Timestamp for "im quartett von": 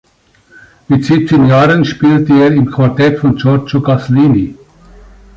2.47-3.35